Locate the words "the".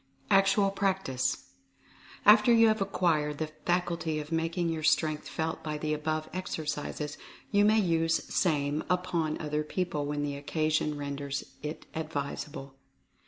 3.37-3.51, 5.77-5.93, 10.23-10.35